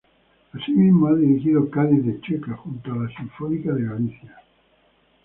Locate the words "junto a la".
2.57-3.15